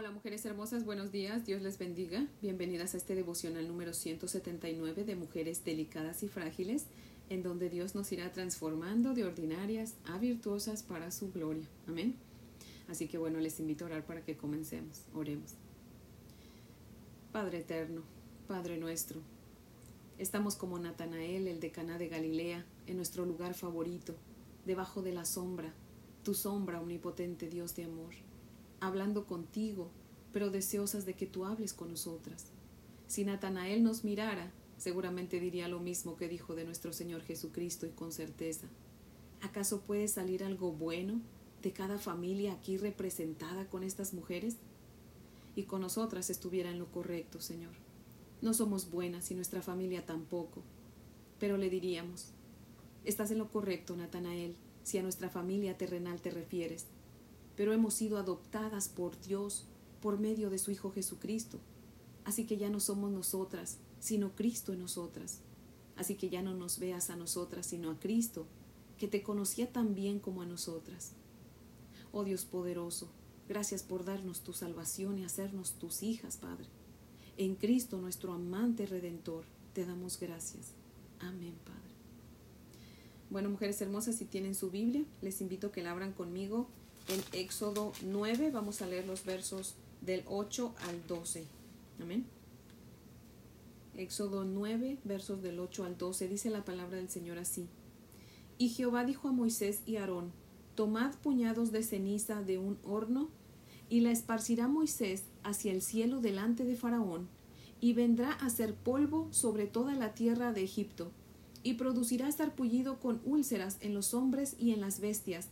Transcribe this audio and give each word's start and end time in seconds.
Hola 0.00 0.12
mujeres 0.12 0.46
hermosas, 0.46 0.86
buenos 0.86 1.12
días, 1.12 1.44
Dios 1.44 1.60
les 1.60 1.76
bendiga. 1.76 2.26
Bienvenidas 2.40 2.94
a 2.94 2.96
este 2.96 3.14
devocional 3.14 3.68
número 3.68 3.92
179 3.92 5.04
de 5.04 5.14
Mujeres 5.14 5.62
Delicadas 5.62 6.22
y 6.22 6.28
Frágiles, 6.28 6.86
en 7.28 7.42
donde 7.42 7.68
Dios 7.68 7.94
nos 7.94 8.10
irá 8.10 8.32
transformando 8.32 9.12
de 9.12 9.24
ordinarias 9.26 9.96
a 10.06 10.16
virtuosas 10.16 10.82
para 10.82 11.10
su 11.10 11.30
gloria. 11.30 11.66
Amén. 11.86 12.14
Así 12.88 13.08
que 13.08 13.18
bueno, 13.18 13.40
les 13.40 13.60
invito 13.60 13.84
a 13.84 13.88
orar 13.88 14.06
para 14.06 14.24
que 14.24 14.38
comencemos. 14.38 15.02
Oremos. 15.12 15.52
Padre 17.30 17.58
eterno, 17.58 18.00
Padre 18.48 18.78
nuestro, 18.78 19.20
estamos 20.16 20.56
como 20.56 20.78
Natanael, 20.78 21.46
el 21.46 21.60
de 21.60 21.72
Caná 21.72 21.98
de 21.98 22.08
Galilea, 22.08 22.64
en 22.86 22.96
nuestro 22.96 23.26
lugar 23.26 23.52
favorito, 23.52 24.14
debajo 24.64 25.02
de 25.02 25.12
la 25.12 25.26
sombra, 25.26 25.74
tu 26.24 26.32
sombra, 26.32 26.80
omnipotente 26.80 27.50
Dios 27.50 27.76
de 27.76 27.84
amor 27.84 28.29
hablando 28.80 29.26
contigo, 29.26 29.90
pero 30.32 30.50
deseosas 30.50 31.04
de 31.06 31.14
que 31.14 31.26
tú 31.26 31.44
hables 31.44 31.72
con 31.72 31.90
nosotras. 31.90 32.46
Si 33.06 33.24
Natanael 33.24 33.82
nos 33.82 34.04
mirara, 34.04 34.52
seguramente 34.78 35.40
diría 35.40 35.68
lo 35.68 35.80
mismo 35.80 36.16
que 36.16 36.28
dijo 36.28 36.54
de 36.54 36.64
nuestro 36.64 36.92
Señor 36.92 37.22
Jesucristo 37.22 37.86
y 37.86 37.90
con 37.90 38.12
certeza. 38.12 38.68
¿Acaso 39.42 39.82
puede 39.82 40.08
salir 40.08 40.44
algo 40.44 40.72
bueno 40.72 41.20
de 41.62 41.72
cada 41.72 41.98
familia 41.98 42.52
aquí 42.52 42.76
representada 42.76 43.68
con 43.68 43.82
estas 43.82 44.14
mujeres? 44.14 44.56
Y 45.56 45.64
con 45.64 45.82
nosotras 45.82 46.30
estuviera 46.30 46.70
en 46.70 46.78
lo 46.78 46.90
correcto, 46.90 47.40
Señor. 47.40 47.72
No 48.40 48.54
somos 48.54 48.90
buenas 48.90 49.30
y 49.30 49.34
nuestra 49.34 49.60
familia 49.60 50.06
tampoco. 50.06 50.62
Pero 51.38 51.56
le 51.56 51.68
diríamos, 51.68 52.28
estás 53.04 53.30
en 53.30 53.38
lo 53.38 53.50
correcto, 53.50 53.96
Natanael, 53.96 54.54
si 54.82 54.98
a 54.98 55.02
nuestra 55.02 55.28
familia 55.28 55.76
terrenal 55.76 56.20
te 56.20 56.30
refieres 56.30 56.86
pero 57.60 57.74
hemos 57.74 57.92
sido 57.92 58.16
adoptadas 58.16 58.88
por 58.88 59.20
Dios 59.20 59.66
por 60.00 60.18
medio 60.18 60.48
de 60.48 60.56
su 60.56 60.70
Hijo 60.70 60.90
Jesucristo. 60.92 61.60
Así 62.24 62.46
que 62.46 62.56
ya 62.56 62.70
no 62.70 62.80
somos 62.80 63.12
nosotras, 63.12 63.76
sino 63.98 64.34
Cristo 64.34 64.72
en 64.72 64.78
nosotras. 64.78 65.40
Así 65.94 66.14
que 66.14 66.30
ya 66.30 66.40
no 66.40 66.54
nos 66.54 66.78
veas 66.78 67.10
a 67.10 67.16
nosotras, 67.16 67.66
sino 67.66 67.90
a 67.90 68.00
Cristo, 68.00 68.46
que 68.96 69.08
te 69.08 69.22
conocía 69.22 69.70
tan 69.70 69.94
bien 69.94 70.20
como 70.20 70.40
a 70.40 70.46
nosotras. 70.46 71.12
Oh 72.12 72.24
Dios 72.24 72.46
poderoso, 72.46 73.10
gracias 73.46 73.82
por 73.82 74.06
darnos 74.06 74.40
tu 74.40 74.54
salvación 74.54 75.18
y 75.18 75.24
hacernos 75.24 75.74
tus 75.74 76.02
hijas, 76.02 76.38
Padre. 76.38 76.64
En 77.36 77.56
Cristo, 77.56 78.00
nuestro 78.00 78.32
amante 78.32 78.86
redentor, 78.86 79.44
te 79.74 79.84
damos 79.84 80.18
gracias. 80.18 80.72
Amén, 81.18 81.56
Padre. 81.66 81.90
Bueno, 83.28 83.50
mujeres 83.50 83.82
hermosas, 83.82 84.16
si 84.16 84.24
tienen 84.24 84.54
su 84.54 84.70
Biblia, 84.70 85.04
les 85.20 85.42
invito 85.42 85.66
a 85.66 85.72
que 85.72 85.82
la 85.82 85.90
abran 85.90 86.14
conmigo 86.14 86.70
en 87.10 87.22
Éxodo 87.32 87.92
9. 88.04 88.50
Vamos 88.50 88.82
a 88.82 88.86
leer 88.86 89.06
los 89.06 89.24
versos 89.24 89.74
del 90.00 90.22
8 90.26 90.74
al 90.88 91.06
12. 91.06 91.44
Amén. 92.00 92.24
Éxodo 93.96 94.44
9, 94.44 94.98
versos 95.04 95.42
del 95.42 95.58
8 95.58 95.84
al 95.84 95.98
12. 95.98 96.28
Dice 96.28 96.50
la 96.50 96.64
palabra 96.64 96.96
del 96.96 97.08
Señor 97.08 97.38
así. 97.38 97.66
Y 98.58 98.68
Jehová 98.68 99.04
dijo 99.04 99.28
a 99.28 99.32
Moisés 99.32 99.82
y 99.86 99.96
Aarón, 99.96 100.32
Tomad 100.74 101.14
puñados 101.16 101.72
de 101.72 101.82
ceniza 101.82 102.42
de 102.42 102.58
un 102.58 102.78
horno, 102.84 103.28
y 103.88 104.00
la 104.00 104.12
esparcirá 104.12 104.68
Moisés 104.68 105.24
hacia 105.42 105.72
el 105.72 105.82
cielo 105.82 106.20
delante 106.20 106.64
de 106.64 106.76
Faraón, 106.76 107.28
y 107.80 107.92
vendrá 107.92 108.32
a 108.32 108.48
ser 108.50 108.74
polvo 108.74 109.28
sobre 109.32 109.66
toda 109.66 109.94
la 109.94 110.14
tierra 110.14 110.52
de 110.52 110.62
Egipto, 110.62 111.10
y 111.62 111.74
producirá 111.74 112.30
sarpullido 112.30 113.00
con 113.00 113.20
úlceras 113.24 113.78
en 113.80 113.94
los 113.94 114.14
hombres 114.14 114.54
y 114.58 114.70
en 114.72 114.80
las 114.80 115.00
bestias, 115.00 115.48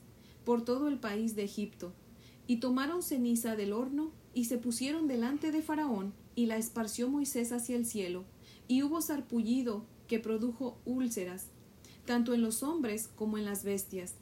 por 0.49 0.65
todo 0.65 0.89
el 0.89 0.99
país 0.99 1.37
de 1.37 1.45
Egipto. 1.45 1.93
Y 2.47 2.57
tomaron 2.57 3.03
ceniza 3.03 3.55
del 3.55 3.75
horno, 3.75 4.13
y 4.33 4.47
se 4.47 4.57
pusieron 4.57 5.07
delante 5.07 5.53
de 5.53 5.61
Faraón, 5.61 6.15
y 6.35 6.47
la 6.47 6.57
esparció 6.57 7.11
Moisés 7.11 7.53
hacia 7.53 7.77
el 7.77 7.85
cielo, 7.85 8.25
y 8.67 8.83
hubo 8.83 9.03
sarpullido 9.03 9.85
que 10.07 10.21
produjo 10.21 10.79
úlceras, 10.87 11.49
tanto 12.07 12.33
en 12.33 12.41
los 12.41 12.63
hombres 12.63 13.11
como 13.15 13.37
en 13.37 13.45
las 13.45 13.63
bestias. 13.63 14.15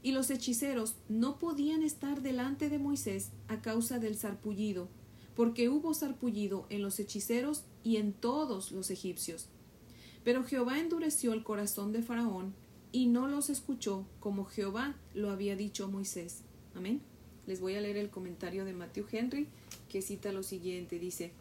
Y 0.00 0.12
los 0.12 0.30
hechiceros 0.30 0.94
no 1.08 1.40
podían 1.40 1.82
estar 1.82 2.22
delante 2.22 2.68
de 2.68 2.78
Moisés 2.78 3.32
a 3.48 3.60
causa 3.60 3.98
del 3.98 4.16
sarpullido, 4.16 4.86
porque 5.34 5.68
hubo 5.68 5.92
sarpullido 5.92 6.66
en 6.70 6.82
los 6.82 7.00
hechiceros 7.00 7.64
y 7.82 7.96
en 7.96 8.12
todos 8.12 8.70
los 8.70 8.92
egipcios. 8.92 9.48
Pero 10.22 10.44
Jehová 10.44 10.78
endureció 10.78 11.32
el 11.32 11.42
corazón 11.42 11.90
de 11.90 12.00
Faraón, 12.00 12.54
y 12.94 13.06
no 13.06 13.26
los 13.26 13.50
escuchó 13.50 14.06
como 14.20 14.44
Jehová 14.44 14.94
lo 15.14 15.30
había 15.30 15.56
dicho 15.56 15.84
a 15.84 15.88
Moisés. 15.88 16.42
Amén. 16.76 17.00
Les 17.44 17.60
voy 17.60 17.74
a 17.74 17.80
leer 17.80 17.96
el 17.96 18.08
comentario 18.08 18.64
de 18.64 18.72
Matthew 18.72 19.06
Henry 19.10 19.48
que 19.88 20.00
cita 20.00 20.30
lo 20.30 20.44
siguiente. 20.44 21.00
Dice, 21.00 21.32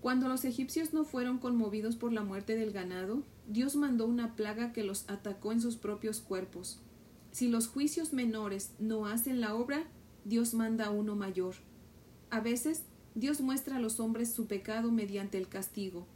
Cuando 0.00 0.28
los 0.28 0.46
egipcios 0.46 0.94
no 0.94 1.04
fueron 1.04 1.36
conmovidos 1.36 1.96
por 1.96 2.14
la 2.14 2.22
muerte 2.22 2.56
del 2.56 2.72
ganado, 2.72 3.24
Dios 3.46 3.76
mandó 3.76 4.06
una 4.06 4.34
plaga 4.34 4.72
que 4.72 4.84
los 4.84 5.06
atacó 5.10 5.52
en 5.52 5.60
sus 5.60 5.76
propios 5.76 6.22
cuerpos. 6.22 6.80
Si 7.30 7.48
los 7.48 7.66
juicios 7.68 8.14
menores 8.14 8.70
no 8.78 9.04
hacen 9.04 9.38
la 9.38 9.54
obra, 9.54 9.84
Dios 10.24 10.54
manda 10.54 10.88
uno 10.88 11.14
mayor. 11.14 11.56
A 12.30 12.40
veces, 12.40 12.84
Dios 13.14 13.42
muestra 13.42 13.76
a 13.76 13.80
los 13.80 14.00
hombres 14.00 14.32
su 14.32 14.46
pecado 14.46 14.92
mediante 14.92 15.36
el 15.36 15.48
castigo. 15.48 16.06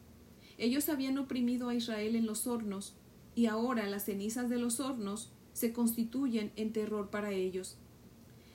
Ellos 0.56 0.88
habían 0.88 1.18
oprimido 1.18 1.68
a 1.68 1.74
Israel 1.74 2.16
en 2.16 2.24
los 2.24 2.46
hornos, 2.46 2.94
y 3.36 3.46
ahora 3.46 3.86
las 3.86 4.06
cenizas 4.06 4.48
de 4.48 4.58
los 4.58 4.80
hornos 4.80 5.30
se 5.52 5.72
constituyen 5.72 6.50
en 6.56 6.72
terror 6.72 7.10
para 7.10 7.30
ellos. 7.30 7.76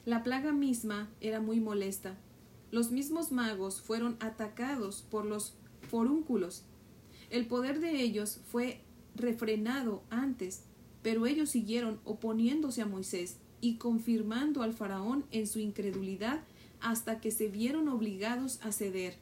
La 0.06 0.24
plaga 0.24 0.52
misma 0.52 1.10
era 1.22 1.40
muy 1.40 1.60
molesta. 1.60 2.18
Los 2.72 2.92
mismos 2.92 3.32
magos 3.32 3.80
fueron 3.80 4.18
atacados 4.20 5.06
por 5.10 5.26
los 5.26 5.54
forúnculos. 5.88 6.64
El 7.30 7.46
poder 7.46 7.80
de 7.80 8.02
ellos 8.02 8.42
fue 8.48 8.82
refrenado 9.16 10.02
antes, 10.10 10.64
pero 11.04 11.28
ellos 11.28 11.52
siguieron 11.52 12.00
oponiéndose 12.04 12.82
a 12.82 12.88
Moisés 12.88 13.38
y 13.62 13.76
confirmando 13.76 14.64
al 14.64 14.74
faraón 14.74 15.26
en 15.32 15.46
su 15.46 15.60
incredulidad 15.60 16.42
hasta 16.80 17.22
que 17.22 17.30
se 17.30 17.48
vieron 17.50 17.88
obligados 17.88 18.60
a 18.64 18.72
ceder. 18.72 19.16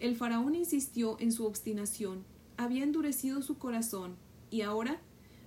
El 0.00 0.16
faraón 0.16 0.56
insistió 0.56 1.16
en 1.20 1.30
su 1.30 1.46
obstinación, 1.46 2.24
había 2.56 2.82
endurecido 2.82 3.42
su 3.42 3.58
corazón 3.58 4.16
y 4.50 4.62
ahora 4.62 5.00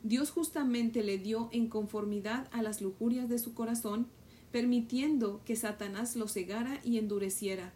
Dios 0.03 0.31
justamente 0.31 1.03
le 1.03 1.17
dio 1.17 1.49
en 1.51 1.67
conformidad 1.67 2.47
a 2.51 2.61
las 2.61 2.81
lujurias 2.81 3.29
de 3.29 3.39
su 3.39 3.53
corazón, 3.53 4.07
permitiendo 4.51 5.41
que 5.45 5.55
Satanás 5.55 6.15
lo 6.15 6.27
cegara 6.27 6.81
y 6.83 6.97
endureciera. 6.97 7.73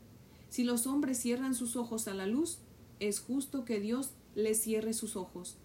Si 0.50 0.64
los 0.64 0.88
hombres 0.88 1.20
cierran 1.20 1.54
sus 1.54 1.76
ojos 1.76 2.08
a 2.08 2.14
la 2.14 2.26
luz, 2.26 2.60
es 3.00 3.20
justo 3.20 3.66
que 3.66 3.80
Dios 3.80 4.12
les 4.34 4.62
cierre 4.62 4.94
sus 4.94 5.16
ojos. 5.16 5.58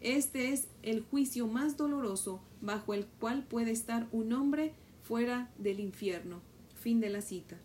Este 0.00 0.52
es 0.52 0.66
el 0.82 1.02
juicio 1.02 1.46
más 1.46 1.76
doloroso 1.76 2.40
bajo 2.60 2.94
el 2.94 3.06
cual 3.06 3.44
puede 3.44 3.70
estar 3.70 4.08
un 4.12 4.32
hombre 4.32 4.72
fuera 5.02 5.50
del 5.58 5.78
infierno. 5.78 6.40
Fin 6.74 7.00
de 7.00 7.10
la 7.10 7.20
cita. 7.20 7.58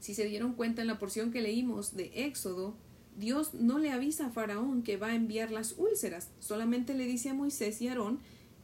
Si 0.00 0.14
se 0.14 0.24
dieron 0.24 0.54
cuenta 0.54 0.82
en 0.82 0.88
la 0.88 0.98
porción 0.98 1.30
que 1.30 1.42
leímos 1.42 1.94
de 1.94 2.10
Éxodo, 2.26 2.74
Dios 3.16 3.54
no 3.54 3.78
le 3.78 3.90
avisa 3.90 4.26
a 4.26 4.30
Faraón 4.30 4.82
que 4.82 4.96
va 4.96 5.08
a 5.08 5.14
enviar 5.14 5.50
las 5.50 5.74
úlceras, 5.78 6.28
solamente 6.38 6.94
le 6.94 7.06
dice 7.06 7.30
a 7.30 7.34
Moisés 7.34 7.80
y 7.82 7.88
Aarón 7.88 8.18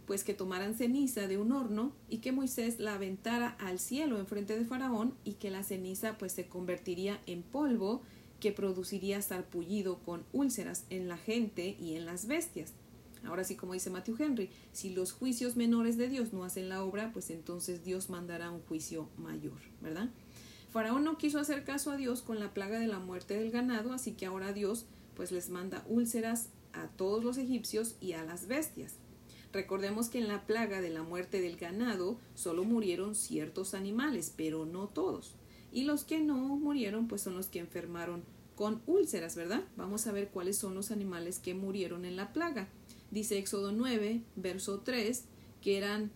pues 0.07 0.23
que 0.23 0.35
tomaran 0.35 0.75
ceniza 0.75 1.27
de 1.27 1.37
un 1.37 1.53
horno 1.53 1.93
y 2.09 2.19
que 2.19 2.33
Moisés 2.33 2.79
la 2.79 2.95
aventara 2.95 3.49
al 3.59 3.81
cielo 3.81 4.19
en 4.19 4.27
frente 4.27 4.57
de 4.57 4.65
Faraón 4.65 5.15
y 5.25 5.35
que 5.35 5.51
la 5.51 5.65
ceniza 5.65 6.17
pues 6.17 6.33
se 6.33 6.47
convertiría 6.47 7.21
en 7.27 7.43
polvo 7.43 8.03
que 8.41 8.53
produciría 8.53 9.21
sarpullido 9.21 9.99
con 9.99 10.25
úlceras 10.33 10.85
en 10.91 11.09
la 11.09 11.17
gente 11.17 11.77
y 11.81 11.95
en 11.95 12.07
las 12.07 12.27
bestias. 12.27 12.73
Ahora 13.25 13.43
sí, 13.43 13.57
como 13.57 13.73
dice 13.73 13.91
Matthew 13.91 14.17
Henry, 14.21 14.51
si 14.73 14.91
los 14.91 15.11
juicios 15.13 15.57
menores 15.57 15.97
de 15.97 16.09
Dios 16.09 16.33
no 16.33 16.45
hacen 16.45 16.69
la 16.69 16.85
obra, 16.85 17.13
pues 17.13 17.31
entonces 17.31 17.83
Dios 17.83 18.09
mandará 18.09 18.51
un 18.51 18.61
juicio 18.63 19.09
mayor, 19.17 19.59
¿verdad? 19.81 20.11
Faraón 20.71 21.05
no 21.05 21.19
quiso 21.19 21.39
hacer 21.39 21.65
caso 21.65 21.91
a 21.91 21.97
Dios 21.97 22.23
con 22.23 22.39
la 22.39 22.53
plaga 22.53 22.79
de 22.79 22.87
la 22.87 22.99
muerte 22.99 23.39
del 23.39 23.51
ganado, 23.51 23.93
así 23.93 24.13
que 24.13 24.27
ahora 24.27 24.53
Dios 24.53 24.87
pues 25.15 25.33
les 25.33 25.49
manda 25.49 25.85
úlceras 25.89 26.51
a 26.73 26.89
todos 26.89 27.25
los 27.25 27.39
egipcios 27.39 27.97
y 28.01 28.13
a 28.13 28.25
las 28.25 28.47
bestias. 28.47 28.95
Recordemos 29.53 30.09
que 30.09 30.19
en 30.19 30.29
la 30.29 30.47
plaga 30.47 30.81
de 30.81 30.91
la 30.91 31.03
muerte 31.03 31.41
del 31.41 31.57
ganado 31.57 32.19
solo 32.35 32.65
murieron 32.65 33.15
ciertos 33.15 33.73
animales, 33.73 34.33
pero 34.37 34.67
no 34.67 34.89
todos. 34.89 35.35
Y 35.73 35.85
los 35.85 36.05
que 36.05 36.21
no 36.21 36.37
murieron 36.37 37.09
pues 37.09 37.23
son 37.23 37.35
los 37.35 37.47
que 37.47 37.61
enfermaron 37.61 38.23
con 38.55 38.83
úlceras, 38.87 39.37
¿verdad? 39.37 39.63
Vamos 39.77 40.07
a 40.07 40.13
ver 40.13 40.29
cuáles 40.29 40.57
son 40.57 40.75
los 40.75 40.91
animales 40.91 41.39
que 41.39 41.55
murieron 41.55 42.05
en 42.05 42.17
la 42.17 42.33
plaga. 42.33 42.69
Dice 43.11 43.39
Éxodo 43.39 43.73
9, 43.73 44.23
verso 44.35 44.81
3, 44.81 45.25
que 45.63 45.79
eran 45.79 46.11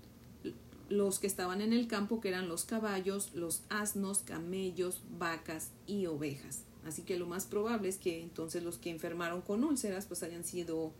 los 0.91 1.19
que 1.19 1.27
estaban 1.27 1.63
en 1.63 1.73
el 1.73 1.87
campo, 1.87 2.21
que 2.21 2.29
eran 2.29 2.49
los 2.49 2.65
caballos, 2.65 3.31
los 3.35 3.63
asnos, 3.71 4.19
camellos, 4.19 5.01
vacas 5.19 5.71
y 5.87 6.05
ovejas. 6.07 6.65
Así 6.85 7.03
que 7.03 7.19
lo 7.19 7.27
más 7.27 7.47
probable 7.47 7.89
es 7.89 7.97
que 7.97 8.21
entonces 8.21 8.63
los 8.63 8.77
que 8.77 8.91
enfermaron 8.91 9.41
con 9.41 9.65
úlceras 9.65 10.05
pues 10.07 10.23
hayan 10.23 10.45
sido, 10.45 10.93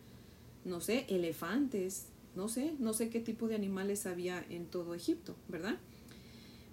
no 0.65 0.81
sé, 0.81 1.05
elefantes, 1.09 2.07
no 2.37 2.49
sé, 2.49 2.75
no 2.79 2.95
sé 2.95 3.11
qué 3.11 3.21
tipo 3.21 3.49
de 3.49 3.57
animales 3.57 4.07
había 4.07 4.45
en 4.49 4.67
todo 4.67 4.95
Egipto, 4.95 5.35
¿verdad? 5.49 5.77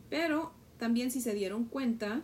Pero 0.09 0.53
También 0.77 1.09
si 1.11 1.21
se 1.21 1.33
dieron 1.33 1.65
cuenta, 1.65 2.21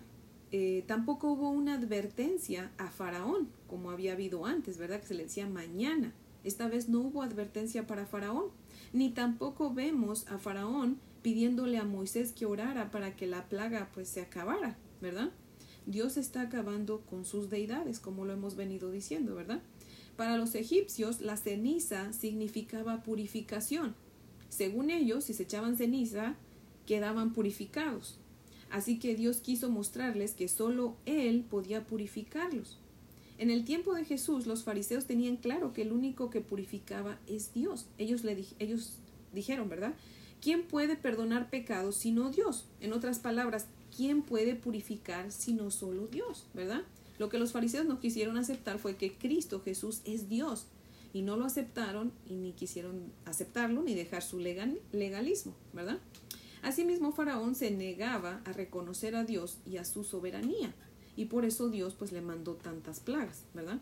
eh, 0.52 0.84
tampoco 0.88 1.32
hubo 1.32 1.50
una 1.50 1.76
advertencia 1.76 2.72
a 2.78 2.90
Faraón, 2.90 3.50
como 3.68 3.90
había 3.90 4.14
habido 4.14 4.46
antes, 4.46 4.78
¿verdad? 4.78 5.02
Que 5.02 5.08
se 5.08 5.16
le 5.16 5.24
decía 5.24 5.48
mañana. 5.48 6.14
Esta 6.44 6.68
vez 6.68 6.90
no 6.90 7.00
hubo 7.00 7.24
advertencia 7.24 7.88
para 7.88 8.06
Faraón, 8.06 8.46
ni 8.92 9.10
tampoco 9.10 9.74
vemos 9.74 10.28
a 10.28 10.38
Faraón 10.38 11.00
pidiéndole 11.22 11.78
a 11.78 11.86
Moisés 11.86 12.34
que 12.34 12.46
orara 12.46 12.92
para 12.92 13.16
que 13.16 13.28
la 13.28 13.48
plaga 13.48 13.90
pues 13.94 14.10
se 14.10 14.22
acabara, 14.22 14.78
¿verdad? 15.02 15.32
Dios 15.86 16.18
está 16.18 16.42
acabando 16.42 17.02
con 17.02 17.26
sus 17.26 17.50
deidades, 17.50 18.00
como 18.00 18.26
lo 18.26 18.34
hemos 18.34 18.56
venido 18.56 18.92
diciendo, 18.92 19.36
¿verdad? 19.36 19.62
Para 20.16 20.38
los 20.38 20.56
egipcios, 20.56 21.22
la 21.22 21.38
ceniza 21.38 22.14
significaba 22.14 23.04
purificación. 23.04 23.96
Según 24.50 24.92
ellos, 24.92 25.26
si 25.26 25.34
se 25.34 25.44
echaban 25.44 25.78
ceniza, 25.78 26.36
quedaban 26.86 27.34
purificados. 27.34 28.20
Así 28.70 29.00
que 29.00 29.16
Dios 29.16 29.38
quiso 29.38 29.70
mostrarles 29.70 30.34
que 30.34 30.48
solo 30.48 30.96
Él 31.06 31.46
podía 31.50 31.86
purificarlos. 31.86 32.80
En 33.38 33.50
el 33.50 33.66
tiempo 33.66 33.94
de 33.94 34.06
Jesús, 34.06 34.46
los 34.46 34.64
fariseos 34.64 35.06
tenían 35.06 35.38
claro 35.38 35.74
que 35.74 35.82
el 35.82 35.92
único 35.92 36.30
que 36.30 36.42
purificaba 36.42 37.18
es 37.28 37.54
Dios. 37.54 37.88
Ellos, 37.98 38.24
le, 38.24 38.46
dijeron, 39.34 39.70
¿verdad? 39.70 39.94
¿Quién 40.42 40.64
puede 40.64 40.96
perdonar 40.96 41.50
pecados 41.50 41.96
sino 41.96 42.30
Dios? 42.30 42.66
En 42.80 42.94
otras 42.94 43.20
palabras, 43.20 43.68
¿quién 43.96 44.22
puede 44.22 44.56
purificar 44.56 45.32
sino 45.32 45.72
solo 45.72 46.08
Dios? 46.08 46.46
¿Verdad? 46.54 46.84
Lo 47.18 47.30
que 47.30 47.40
los 47.40 47.52
fariseos 47.52 47.86
no 47.86 48.00
quisieron 48.00 48.38
aceptar 48.38 48.80
fue 48.80 48.98
que 48.98 49.14
Cristo 49.14 49.62
Jesús 49.62 50.02
es 50.06 50.30
Dios 50.30 50.68
y 51.14 51.22
no 51.22 51.38
lo 51.38 51.46
aceptaron 51.46 52.12
y 52.28 52.34
ni 52.36 52.54
quisieron 52.54 53.12
aceptarlo 53.26 53.84
ni 53.84 53.94
dejar 53.94 54.24
su 54.24 54.40
legalismo, 54.40 55.56
¿verdad? 55.72 56.00
Asimismo, 56.64 57.12
Faraón 57.12 57.56
se 57.56 57.72
negaba 57.72 58.42
a 58.46 58.54
reconocer 58.54 59.16
a 59.16 59.24
Dios 59.24 59.58
y 59.66 59.78
a 59.78 59.86
su 59.86 60.04
soberanía 60.04 60.74
y 61.16 61.26
por 61.26 61.46
eso 61.46 61.70
Dios 61.70 61.94
pues 61.94 62.12
le 62.12 62.22
mandó 62.22 62.54
tantas 62.56 63.00
plagas, 63.00 63.44
¿verdad? 63.54 63.80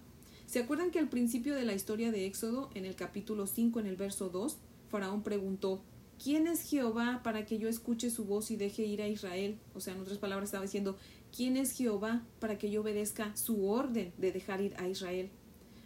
¿Se 0.48 0.60
acuerdan 0.60 0.92
que 0.92 1.00
al 1.00 1.07
principio 1.07 1.56
de 1.56 1.63
la 1.63 1.74
historia 1.74 2.12
de 2.12 2.25
Éxodo, 2.25 2.69
en 2.74 2.86
el 2.86 2.95
capítulo 2.95 3.48
5, 3.48 3.80
en 3.80 3.86
el 3.86 3.95
verso 3.95 4.30
2, 4.30 4.57
Faraón 4.89 5.24
preguntó, 5.24 5.81
¿quién 6.22 6.45
es 6.48 6.62
Jehová 6.62 7.22
para 7.24 7.45
que 7.45 7.57
yo 7.57 7.69
escuche 7.69 8.10
su 8.10 8.25
voz 8.25 8.51
y 8.51 8.57
deje 8.57 8.83
ir 8.83 9.01
a 9.01 9.07
Israel? 9.07 9.57
O 9.74 9.80
sea, 9.80 9.94
en 9.94 10.01
otras 10.01 10.18
palabras 10.18 10.48
estaba 10.50 10.63
diciendo, 10.63 10.98
¿quién 11.36 11.56
es 11.56 11.72
Jehová 11.72 12.25
para 12.39 12.57
que 12.57 12.69
yo 12.69 12.81
obedezca 12.81 13.36
su 13.38 13.66
orden 13.69 14.12
de 14.18 14.33
dejar 14.33 14.60
ir 14.60 14.75
a 14.78 14.89
Israel? 14.89 15.30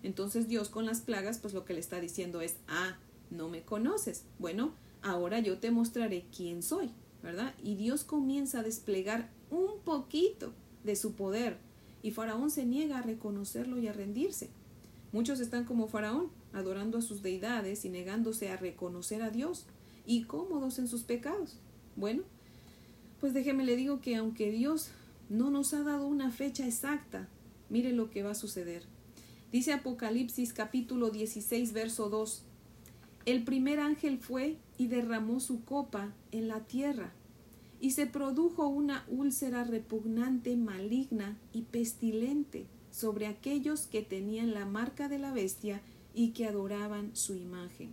Entonces 0.01 0.47
Dios 0.47 0.69
con 0.69 0.85
las 0.85 1.01
plagas, 1.01 1.37
pues 1.37 1.53
lo 1.53 1.63
que 1.63 1.73
le 1.73 1.79
está 1.79 1.99
diciendo 1.99 2.41
es, 2.41 2.55
ah, 2.67 2.97
no 3.29 3.49
me 3.49 3.61
conoces. 3.61 4.23
Bueno, 4.39 4.73
ahora 5.03 5.39
yo 5.39 5.59
te 5.59 5.71
mostraré 5.71 6.25
quién 6.35 6.63
soy, 6.63 6.89
¿verdad? 7.21 7.53
Y 7.63 7.75
Dios 7.75 8.03
comienza 8.03 8.59
a 8.59 8.63
desplegar 8.63 9.29
un 9.51 9.79
poquito 9.83 10.53
de 10.85 10.95
su 10.95 11.13
poder 11.13 11.57
y 12.01 12.11
Faraón 12.11 12.51
se 12.51 12.65
niega 12.65 12.99
a 12.99 13.01
reconocerlo 13.01 13.79
y 13.79 13.87
a 13.87 13.93
rendirse. 13.93 14.49
Muchos 15.11 15.39
están 15.39 15.65
como 15.65 15.87
Faraón, 15.87 16.29
adorando 16.53 16.97
a 16.97 17.01
sus 17.01 17.21
deidades 17.21 17.85
y 17.85 17.89
negándose 17.89 18.49
a 18.49 18.57
reconocer 18.57 19.21
a 19.21 19.31
Dios 19.31 19.65
y 20.05 20.23
cómodos 20.23 20.77
en 20.77 20.87
sus 20.87 21.03
pecados. 21.03 21.57
Bueno, 21.95 22.23
pues 23.19 23.33
déjeme 23.33 23.65
le 23.65 23.75
digo 23.75 24.01
que 24.01 24.15
aunque 24.15 24.51
Dios 24.51 24.91
no 25.29 25.49
nos 25.49 25.73
ha 25.73 25.83
dado 25.83 26.07
una 26.07 26.31
fecha 26.31 26.65
exacta. 26.65 27.27
Mire 27.69 27.91
lo 27.91 28.09
que 28.09 28.23
va 28.23 28.31
a 28.31 28.35
suceder. 28.35 28.83
Dice 29.51 29.73
Apocalipsis 29.73 30.53
capítulo 30.53 31.09
16, 31.09 31.73
verso 31.73 32.09
2. 32.09 32.43
El 33.25 33.43
primer 33.43 33.79
ángel 33.79 34.19
fue 34.19 34.57
y 34.77 34.87
derramó 34.87 35.39
su 35.39 35.63
copa 35.63 36.13
en 36.31 36.47
la 36.47 36.59
tierra, 36.59 37.13
y 37.85 37.91
se 37.91 38.07
produjo 38.07 38.67
una 38.67 39.05
úlcera 39.07 39.63
repugnante, 39.63 40.57
maligna 40.57 41.37
y 41.53 41.61
pestilente 41.61 42.65
sobre 42.89 43.27
aquellos 43.27 43.85
que 43.85 44.01
tenían 44.01 44.55
la 44.55 44.65
marca 44.65 45.07
de 45.07 45.19
la 45.19 45.31
bestia 45.31 45.83
y 46.15 46.31
que 46.31 46.47
adoraban 46.47 47.15
su 47.15 47.35
imagen. 47.35 47.91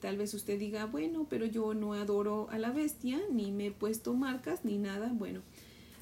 Tal 0.00 0.16
vez 0.16 0.32
usted 0.32 0.60
diga, 0.60 0.86
bueno, 0.86 1.26
pero 1.28 1.44
yo 1.44 1.74
no 1.74 1.94
adoro 1.94 2.48
a 2.50 2.58
la 2.58 2.70
bestia, 2.70 3.20
ni 3.32 3.50
me 3.50 3.66
he 3.66 3.70
puesto 3.72 4.14
marcas, 4.14 4.64
ni 4.64 4.78
nada. 4.78 5.12
Bueno, 5.12 5.40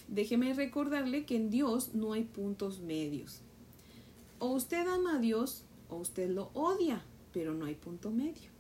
déjeme 0.09 0.53
recordarle 0.53 1.25
que 1.25 1.37
en 1.37 1.49
Dios 1.49 1.95
no 1.95 2.13
hay 2.13 2.25
puntos 2.25 2.81
medios. 2.81 3.41
O 4.39 4.49
usted 4.49 4.87
ama 4.87 5.17
a 5.17 5.19
Dios 5.19 5.65
o 5.89 5.97
usted 5.97 6.29
lo 6.29 6.51
odia, 6.53 7.03
pero 7.33 7.55
no 7.55 7.65
hay 7.65 7.75
punto 7.75 8.11
medio. 8.11 8.58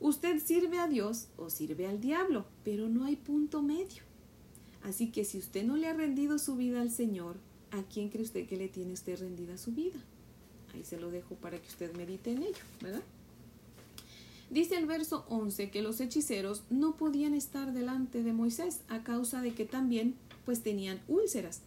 Usted 0.00 0.42
sirve 0.42 0.78
a 0.78 0.88
Dios 0.88 1.28
o 1.36 1.50
sirve 1.50 1.86
al 1.86 2.00
diablo, 2.00 2.46
pero 2.64 2.88
no 2.88 3.04
hay 3.04 3.16
punto 3.16 3.62
medio. 3.62 4.02
Así 4.82 5.12
que 5.12 5.24
si 5.24 5.38
usted 5.38 5.62
no 5.62 5.76
le 5.76 5.88
ha 5.88 5.92
rendido 5.92 6.38
su 6.38 6.56
vida 6.56 6.80
al 6.80 6.90
Señor, 6.90 7.36
¿a 7.70 7.82
quién 7.82 8.08
cree 8.08 8.24
usted 8.24 8.48
que 8.48 8.56
le 8.56 8.68
tiene 8.68 8.94
usted 8.94 9.20
rendida 9.20 9.58
su 9.58 9.72
vida? 9.72 10.00
Ahí 10.74 10.84
se 10.84 10.98
lo 10.98 11.10
dejo 11.10 11.34
para 11.34 11.60
que 11.60 11.68
usted 11.68 11.94
medite 11.94 12.32
en 12.32 12.42
ello, 12.42 12.64
¿verdad? 12.80 13.02
Dice 14.48 14.76
el 14.76 14.86
verso 14.86 15.26
11 15.28 15.70
que 15.70 15.82
los 15.82 16.00
hechiceros 16.00 16.64
no 16.70 16.96
podían 16.96 17.34
estar 17.34 17.72
delante 17.72 18.22
de 18.22 18.32
Moisés 18.32 18.80
a 18.88 19.04
causa 19.04 19.42
de 19.42 19.52
que 19.52 19.64
también 19.64 20.16
pues 20.44 20.62
tenían 20.62 21.00
úlceras. 21.08 21.60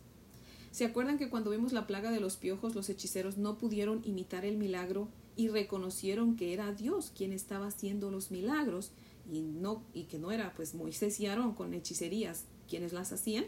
¿Se 0.71 0.85
acuerdan 0.85 1.19
que 1.19 1.29
cuando 1.29 1.51
vimos 1.51 1.71
la 1.71 1.85
plaga 1.85 2.11
de 2.11 2.19
los 2.19 2.35
piojos 2.35 2.73
los 2.73 2.89
hechiceros 2.89 3.37
no 3.37 3.57
pudieron 3.59 4.01
imitar 4.03 4.43
el 4.43 4.57
milagro 4.57 5.07
y 5.35 5.47
reconocieron 5.49 6.35
que 6.35 6.53
era 6.53 6.71
Dios 6.71 7.11
quien 7.15 7.33
estaba 7.33 7.67
haciendo 7.67 8.11
los 8.11 8.31
milagros 8.31 8.91
y 9.31 9.41
no 9.41 9.83
y 9.93 10.03
que 10.03 10.19
no 10.19 10.31
era 10.31 10.53
pues 10.53 10.75
Moisés 10.75 11.19
y 11.19 11.27
Aarón 11.27 11.53
con 11.53 11.73
hechicerías 11.73 12.45
quienes 12.67 12.93
las 12.93 13.11
hacían? 13.11 13.45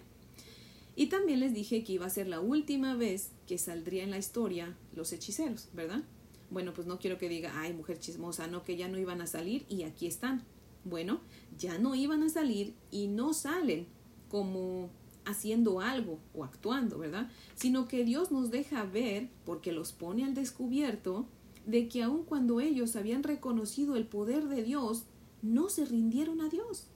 Y 0.96 1.08
también 1.08 1.42
les 1.42 1.54
dije 1.54 1.84
que 1.84 1.94
iba 1.94 2.06
a 2.06 2.10
ser 2.10 2.28
la 2.28 2.40
última 2.40 2.96
vez 2.96 3.32
que 3.48 3.58
saldría 3.58 4.04
en 4.04 4.12
la 4.12 4.18
historia 4.18 4.78
los 4.96 5.12
hechiceros, 5.12 5.68
¿verdad? 5.74 6.04
Bueno, 6.50 6.74
pues 6.74 6.88
no 6.88 7.00
quiero 7.00 7.18
que 7.18 7.28
diga, 7.28 7.52
ay, 7.56 7.74
mujer 7.74 8.00
chismosa, 8.00 8.48
no, 8.48 8.64
que 8.64 8.78
ya 8.78 8.88
no 8.88 8.98
iban 8.98 9.20
a 9.20 9.28
salir 9.28 9.66
y 9.68 9.84
aquí 9.84 10.08
están. 10.08 10.44
Bueno, 10.86 11.20
ya 11.58 11.78
no 11.80 11.96
iban 11.96 12.24
a 12.24 12.30
salir 12.30 12.76
y 12.92 13.08
no 13.08 13.34
salen 13.34 13.88
como 14.30 14.90
haciendo 15.26 15.82
algo 15.82 16.20
o 16.34 16.44
actuando, 16.44 17.00
¿verdad? 17.00 17.30
Sino 17.56 17.88
que 17.88 18.06
Dios 18.06 18.32
nos 18.32 18.52
deja 18.52 18.86
ver, 18.86 19.30
porque 19.44 19.72
los 19.72 19.92
pone 19.92 20.24
al 20.24 20.34
descubierto, 20.34 21.28
de 21.66 21.88
que 21.88 22.04
aun 22.04 22.24
cuando 22.24 22.60
ellos 22.60 22.96
habían 22.96 23.24
reconocido 23.24 23.96
el 23.96 24.06
poder 24.06 24.48
de 24.48 24.64
Dios, 24.64 25.06
no 25.42 25.70
se 25.70 25.86
rindieron 25.86 26.42
a 26.42 26.50
Dios. 26.50 26.88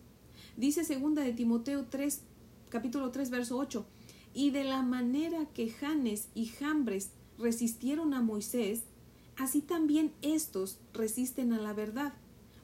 Dice 0.57 0.83
segunda 0.83 1.24
de 1.24 1.33
Timoteo 1.33 1.86
3, 1.89 2.21
capítulo 2.69 3.12
3, 3.12 3.30
verso 3.30 3.57
8, 3.57 3.86
y 4.33 4.52
de 4.52 4.64
la 4.64 4.83
manera 4.83 5.45
que 5.54 5.69
Janes 5.69 6.30
y 6.35 6.45
Jambres 6.45 7.11
resistieron 7.38 8.14
a 8.14 8.21
Moisés, 8.21 8.83
así 9.38 9.61
también 9.61 10.14
estos 10.21 10.80
resisten 10.94 11.54
a 11.54 11.59
la 11.59 11.73
verdad, 11.73 12.14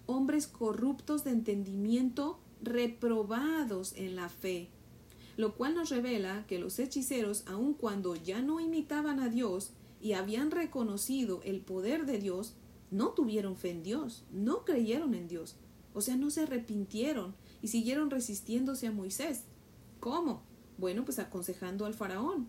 hombres 0.05 0.47
corruptos 0.47 1.23
de 1.23 1.31
entendimiento, 1.31 2.39
reprobados 2.61 3.93
en 3.95 4.15
la 4.15 4.29
fe 4.29 4.69
lo 5.37 5.55
cual 5.55 5.75
nos 5.75 5.89
revela 5.89 6.45
que 6.47 6.59
los 6.59 6.79
hechiceros, 6.79 7.43
aun 7.47 7.73
cuando 7.73 8.15
ya 8.15 8.41
no 8.41 8.59
imitaban 8.59 9.19
a 9.19 9.29
Dios 9.29 9.71
y 10.05 10.13
habían 10.13 10.51
reconocido 10.51 11.41
el 11.45 11.61
poder 11.61 12.05
de 12.05 12.19
Dios, 12.19 12.53
no 12.91 13.13
tuvieron 13.13 13.57
fe 13.57 13.71
en 13.71 13.81
Dios, 13.81 14.23
no 14.31 14.63
creyeron 14.63 15.15
en 15.15 15.27
Dios, 15.27 15.55
o 15.95 16.01
sea, 16.01 16.15
no 16.15 16.29
se 16.29 16.41
arrepintieron 16.41 17.33
y 17.63 17.69
siguieron 17.69 18.11
resistiéndose 18.11 18.85
a 18.85 18.91
Moisés. 18.91 19.45
¿Cómo? 19.99 20.43
Bueno, 20.77 21.05
pues 21.05 21.17
aconsejando 21.17 21.87
al 21.87 21.95
faraón, 21.95 22.47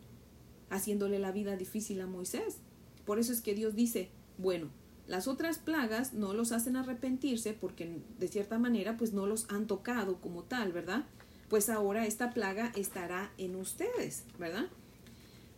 haciéndole 0.68 1.18
la 1.18 1.32
vida 1.32 1.56
difícil 1.56 2.02
a 2.02 2.06
Moisés. 2.06 2.58
Por 3.06 3.18
eso 3.18 3.32
es 3.32 3.40
que 3.40 3.54
Dios 3.54 3.74
dice, 3.74 4.10
bueno, 4.36 4.68
las 5.06 5.26
otras 5.26 5.56
plagas 5.56 6.12
no 6.12 6.34
los 6.34 6.52
hacen 6.52 6.76
arrepentirse 6.76 7.54
porque 7.54 8.02
de 8.18 8.28
cierta 8.28 8.58
manera 8.58 8.98
pues 8.98 9.14
no 9.14 9.24
los 9.24 9.48
han 9.48 9.66
tocado 9.66 10.20
como 10.20 10.42
tal, 10.42 10.72
¿verdad? 10.72 11.06
pues 11.48 11.68
ahora 11.68 12.06
esta 12.06 12.30
plaga 12.30 12.72
estará 12.76 13.30
en 13.38 13.56
ustedes, 13.56 14.24
¿verdad? 14.38 14.66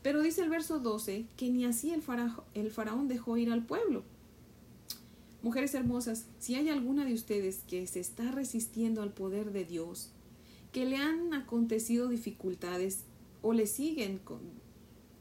Pero 0.02 0.22
dice 0.22 0.42
el 0.42 0.48
verso 0.48 0.78
12 0.78 1.26
que 1.36 1.50
ni 1.50 1.64
así 1.64 1.92
el, 1.92 2.02
faraón 2.70 3.08
dejó 3.08 3.36
ir 3.36 3.50
al 3.50 3.64
pueblo. 3.64 4.04
Mujeres 5.42 5.74
hermosas, 5.74 6.26
si 6.38 6.54
hay 6.56 6.68
alguna 6.68 7.04
de 7.04 7.14
ustedes 7.14 7.62
que 7.66 7.86
se 7.86 8.00
está 8.00 8.30
resistiendo 8.32 9.02
al 9.02 9.12
poder 9.12 9.52
de 9.52 9.64
Dios, 9.64 10.10
que 10.72 10.84
le 10.84 10.96
han 10.96 11.32
acontecido 11.32 12.08
dificultades 12.08 13.04
o 13.40 13.52
le 13.52 13.66
siguen 13.66 14.20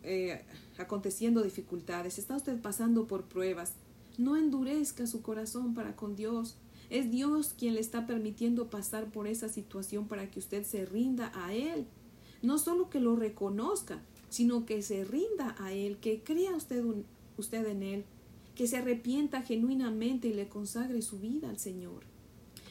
eh, 0.03 0.43
aconteciendo 0.77 1.43
dificultades, 1.43 2.17
está 2.17 2.35
usted 2.35 2.59
pasando 2.59 3.07
por 3.07 3.25
pruebas, 3.25 3.73
no 4.17 4.35
endurezca 4.35 5.05
su 5.05 5.21
corazón 5.21 5.73
para 5.73 5.95
con 5.95 6.15
Dios. 6.15 6.57
Es 6.89 7.11
Dios 7.11 7.53
quien 7.57 7.75
le 7.75 7.81
está 7.81 8.07
permitiendo 8.07 8.69
pasar 8.69 9.11
por 9.11 9.27
esa 9.27 9.49
situación 9.49 10.07
para 10.07 10.31
que 10.31 10.39
usted 10.39 10.63
se 10.63 10.85
rinda 10.85 11.31
a 11.35 11.53
Él. 11.53 11.85
No 12.41 12.57
solo 12.57 12.89
que 12.89 12.99
lo 12.99 13.15
reconozca, 13.15 14.01
sino 14.29 14.65
que 14.65 14.81
se 14.81 15.03
rinda 15.03 15.55
a 15.59 15.73
Él, 15.73 15.97
que 15.97 16.21
crea 16.21 16.55
usted, 16.55 16.83
usted 17.37 17.65
en 17.67 17.83
Él, 17.83 18.05
que 18.55 18.67
se 18.67 18.77
arrepienta 18.77 19.43
genuinamente 19.43 20.27
y 20.27 20.33
le 20.33 20.49
consagre 20.49 21.01
su 21.01 21.19
vida 21.19 21.49
al 21.49 21.59
Señor. 21.59 22.03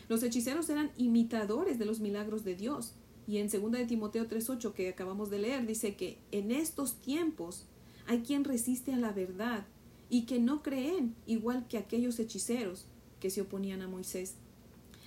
Los 0.09 0.23
hechiceros 0.23 0.69
eran 0.69 0.91
imitadores 0.97 1.79
de 1.79 1.85
los 1.85 2.01
milagros 2.01 2.45
de 2.45 2.55
Dios, 2.55 2.93
Y 3.29 3.39
en 3.39 3.49
2 3.49 3.73
de 3.73 3.87
Timoteo 3.87 4.29
3.8 4.29 4.73
que 4.73 4.89
acabamos 4.89 5.31
de 5.31 5.41
leer 5.41 5.67
dice 5.67 5.97
que 5.97 6.19
en 6.31 6.53
estos 6.53 6.95
tiempos 6.95 7.65
hay 8.07 8.21
quien 8.21 8.45
resiste 8.45 8.93
a 8.93 8.99
la 8.99 9.11
verdad 9.11 9.67
y 10.09 10.27
que 10.27 10.39
no 10.39 10.63
creen 10.63 11.17
igual 11.27 11.67
que 11.67 11.79
aquellos 11.79 12.21
hechiceros 12.21 12.87
que 13.19 13.31
se 13.31 13.41
oponían 13.41 13.83
a 13.83 13.89
Moisés. 13.89 14.35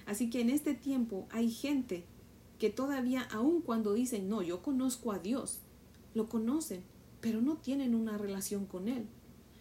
Así 0.05 0.29
que 0.29 0.41
en 0.41 0.49
este 0.49 0.73
tiempo 0.73 1.27
hay 1.29 1.49
gente 1.49 2.03
que 2.57 2.69
todavía, 2.69 3.21
aun 3.31 3.61
cuando 3.61 3.93
dicen, 3.93 4.27
no, 4.27 4.41
yo 4.41 4.61
conozco 4.61 5.13
a 5.13 5.19
Dios, 5.19 5.59
lo 6.13 6.27
conocen, 6.27 6.83
pero 7.21 7.41
no 7.41 7.57
tienen 7.57 7.95
una 7.95 8.17
relación 8.17 8.65
con 8.65 8.87
Él. 8.87 9.05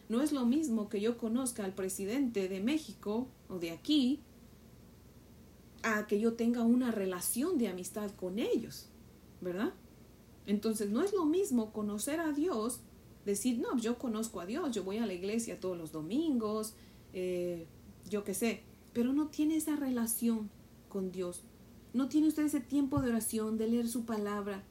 No 0.09 0.23
es 0.23 0.33
lo 0.33 0.47
mismo 0.47 0.89
que 0.89 1.01
yo 1.01 1.19
conozca 1.19 1.65
al 1.65 1.75
presidente 1.75 2.49
de 2.49 2.61
México 2.61 3.29
o 3.49 3.59
de 3.59 3.73
aquí 3.73 4.21
a 5.83 6.07
que 6.07 6.19
yo 6.19 6.35
tenga 6.35 6.63
una 6.63 6.91
relación 6.91 7.59
de 7.59 7.69
amistad 7.69 8.11
con 8.13 8.39
ellos, 8.39 8.89
¿verdad? 9.41 9.75
Entonces 10.47 10.91
no 10.91 11.03
es 11.03 11.13
lo 11.13 11.27
mismo 11.27 11.73
conocer 11.73 12.21
a 12.21 12.33
Dios, 12.33 12.81
decir, 13.27 13.59
no, 13.59 13.77
yo 13.79 13.99
conozco 13.99 14.41
a 14.41 14.47
Dios, 14.47 14.75
yo 14.75 14.83
voy 14.83 14.97
a 14.97 15.07
la 15.07 15.13
iglesia 15.13 15.61
todos 15.61 15.77
los 15.77 15.93
domingos, 15.93 16.75
eh, 17.13 17.67
yo 18.09 18.25
qué 18.25 18.33
sé, 18.33 18.63
pero 18.95 19.13
no 19.13 19.29
tiene 19.29 19.57
esa 19.57 19.77
relación 19.77 20.51
con 20.89 21.13
Dios. 21.13 21.43
No 21.93 22.09
tiene 22.09 22.29
usted 22.29 22.45
ese 22.45 22.61
tiempo 22.61 23.01
de 23.01 23.11
oración, 23.11 23.59
de 23.59 23.69
leer 23.69 23.89
su 23.89 24.05
palabra, 24.05 24.65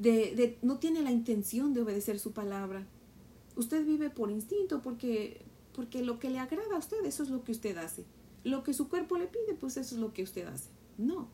de, 0.00 0.34
de, 0.34 0.58
no 0.62 0.78
tiene 0.78 1.02
la 1.02 1.12
intención 1.12 1.74
de 1.74 1.82
obedecer 1.82 2.18
su 2.18 2.32
palabra. 2.32 2.86
Usted 3.54 3.84
vive 3.84 4.08
por 4.08 4.30
instinto 4.30 4.80
porque, 4.80 5.42
porque 5.74 6.02
lo 6.02 6.18
que 6.18 6.30
le 6.30 6.38
agrada 6.38 6.74
a 6.74 6.78
usted, 6.78 7.04
eso 7.04 7.22
es 7.22 7.28
lo 7.28 7.44
que 7.44 7.52
usted 7.52 7.76
hace. 7.76 8.06
Lo 8.42 8.62
que 8.62 8.72
su 8.72 8.88
cuerpo 8.88 9.18
le 9.18 9.26
pide, 9.26 9.54
pues 9.60 9.76
eso 9.76 9.94
es 9.94 10.00
lo 10.00 10.14
que 10.14 10.22
usted 10.22 10.46
hace. 10.46 10.70
No. 10.96 11.28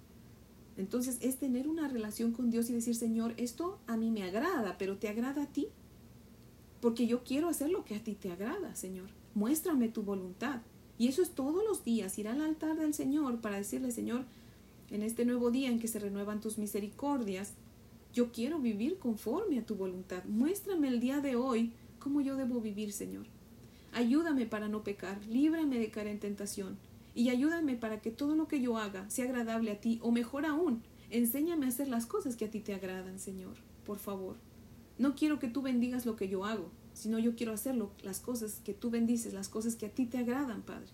Entonces 0.76 1.18
es 1.20 1.36
tener 1.36 1.68
una 1.68 1.86
relación 1.86 2.32
con 2.32 2.50
Dios 2.50 2.68
y 2.68 2.72
decir, 2.72 2.96
Señor, 2.96 3.34
esto 3.36 3.78
a 3.86 3.96
mí 3.96 4.10
me 4.10 4.24
agrada, 4.24 4.76
pero 4.78 4.98
¿te 4.98 5.08
agrada 5.08 5.44
a 5.44 5.52
ti? 5.52 5.68
Porque 6.80 7.06
yo 7.06 7.22
quiero 7.22 7.48
hacer 7.48 7.70
lo 7.70 7.84
que 7.84 7.94
a 7.94 8.02
ti 8.02 8.14
te 8.14 8.32
agrada, 8.32 8.74
Señor. 8.74 9.10
Muéstrame 9.34 9.88
tu 9.88 10.02
voluntad. 10.02 10.60
Y 10.98 11.06
eso 11.06 11.22
es 11.22 11.30
todos 11.30 11.62
los 11.64 11.84
días, 11.84 12.18
ir 12.18 12.26
al 12.26 12.40
altar 12.40 12.76
del 12.76 12.94
Señor 12.94 13.40
para 13.40 13.58
decirle, 13.58 13.92
Señor, 13.92 14.24
en 14.90 15.02
este 15.02 15.24
nuevo 15.24 15.52
día 15.52 15.68
en 15.68 15.78
que 15.78 15.88
se 15.88 16.00
renuevan 16.00 16.40
tus 16.40 16.58
misericordias, 16.58 17.52
yo 18.16 18.32
quiero 18.32 18.58
vivir 18.58 18.98
conforme 18.98 19.58
a 19.58 19.66
tu 19.66 19.74
voluntad. 19.74 20.24
Muéstrame 20.24 20.88
el 20.88 21.00
día 21.00 21.20
de 21.20 21.36
hoy 21.36 21.74
cómo 21.98 22.22
yo 22.22 22.36
debo 22.36 22.62
vivir, 22.62 22.94
Señor. 22.94 23.26
Ayúdame 23.92 24.46
para 24.46 24.68
no 24.68 24.82
pecar, 24.82 25.22
líbrame 25.26 25.78
de 25.78 25.90
caer 25.90 26.06
en 26.06 26.18
tentación 26.18 26.78
y 27.14 27.28
ayúdame 27.28 27.76
para 27.76 28.00
que 28.00 28.10
todo 28.10 28.34
lo 28.34 28.48
que 28.48 28.62
yo 28.62 28.78
haga 28.78 29.08
sea 29.10 29.26
agradable 29.26 29.70
a 29.70 29.80
ti 29.82 30.00
o 30.02 30.12
mejor 30.12 30.46
aún, 30.46 30.82
enséñame 31.10 31.66
a 31.66 31.68
hacer 31.68 31.88
las 31.88 32.06
cosas 32.06 32.36
que 32.36 32.46
a 32.46 32.50
ti 32.50 32.60
te 32.60 32.72
agradan, 32.72 33.18
Señor, 33.18 33.56
por 33.84 33.98
favor. 33.98 34.36
No 34.96 35.14
quiero 35.14 35.38
que 35.38 35.48
tú 35.48 35.60
bendigas 35.60 36.06
lo 36.06 36.16
que 36.16 36.30
yo 36.30 36.46
hago, 36.46 36.70
sino 36.94 37.18
yo 37.18 37.36
quiero 37.36 37.52
hacer 37.52 37.76
las 38.02 38.20
cosas 38.20 38.62
que 38.64 38.72
tú 38.72 38.88
bendices, 38.88 39.34
las 39.34 39.50
cosas 39.50 39.76
que 39.76 39.84
a 39.84 39.90
ti 39.90 40.06
te 40.06 40.16
agradan, 40.16 40.62
Padre. 40.62 40.88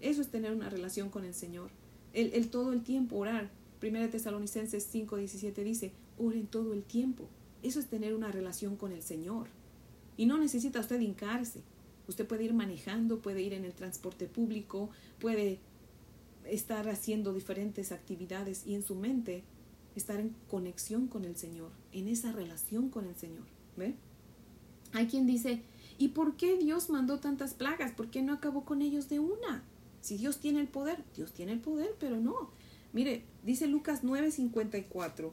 Eso 0.00 0.20
es 0.20 0.28
tener 0.28 0.52
una 0.52 0.68
relación 0.68 1.08
con 1.08 1.24
el 1.24 1.32
Señor. 1.32 1.70
El, 2.12 2.34
el 2.34 2.50
todo 2.50 2.74
el 2.74 2.82
tiempo 2.82 3.16
orar. 3.16 3.50
Primera 3.78 4.10
Tesalonicenses 4.10 4.94
5:17 4.94 5.64
dice, 5.64 5.92
oren 6.20 6.46
todo 6.46 6.74
el 6.74 6.84
tiempo. 6.84 7.28
Eso 7.62 7.80
es 7.80 7.86
tener 7.86 8.14
una 8.14 8.30
relación 8.30 8.76
con 8.76 8.92
el 8.92 9.02
Señor. 9.02 9.48
Y 10.16 10.26
no 10.26 10.38
necesita 10.38 10.80
usted 10.80 11.00
hincarse. 11.00 11.62
Usted 12.06 12.26
puede 12.26 12.44
ir 12.44 12.54
manejando, 12.54 13.20
puede 13.20 13.42
ir 13.42 13.54
en 13.54 13.64
el 13.64 13.72
transporte 13.72 14.26
público, 14.26 14.90
puede 15.18 15.58
estar 16.44 16.88
haciendo 16.88 17.32
diferentes 17.32 17.92
actividades 17.92 18.66
y 18.66 18.74
en 18.74 18.82
su 18.82 18.94
mente 18.94 19.44
estar 19.94 20.18
en 20.20 20.34
conexión 20.48 21.06
con 21.08 21.24
el 21.24 21.36
Señor, 21.36 21.70
en 21.92 22.08
esa 22.08 22.32
relación 22.32 22.88
con 22.88 23.06
el 23.06 23.16
Señor. 23.16 23.44
¿Ve? 23.76 23.94
Hay 24.92 25.06
quien 25.06 25.26
dice, 25.26 25.62
¿y 25.98 26.08
por 26.08 26.36
qué 26.36 26.56
Dios 26.56 26.90
mandó 26.90 27.20
tantas 27.20 27.54
plagas? 27.54 27.92
¿Por 27.92 28.10
qué 28.10 28.22
no 28.22 28.32
acabó 28.32 28.64
con 28.64 28.82
ellos 28.82 29.08
de 29.08 29.20
una? 29.20 29.62
Si 30.00 30.16
Dios 30.16 30.38
tiene 30.38 30.60
el 30.60 30.68
poder, 30.68 31.04
Dios 31.14 31.32
tiene 31.32 31.52
el 31.52 31.60
poder, 31.60 31.94
pero 32.00 32.18
no. 32.18 32.50
Mire, 32.92 33.24
dice 33.44 33.66
Lucas 33.66 34.02
9:54. 34.02 35.30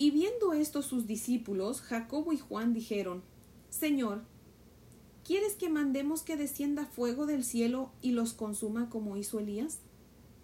Y 0.00 0.10
viendo 0.10 0.52
esto 0.52 0.82
sus 0.82 1.06
discípulos, 1.06 1.80
Jacobo 1.80 2.32
y 2.32 2.38
Juan 2.38 2.74
dijeron, 2.74 3.22
Señor, 3.68 4.24
¿Quieres 5.30 5.54
que 5.54 5.68
mandemos 5.68 6.22
que 6.22 6.36
descienda 6.36 6.86
fuego 6.86 7.24
del 7.24 7.44
cielo 7.44 7.92
y 8.02 8.10
los 8.10 8.32
consuma 8.32 8.90
como 8.90 9.16
hizo 9.16 9.38
Elías? 9.38 9.78